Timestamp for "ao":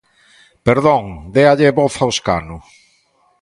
1.97-2.09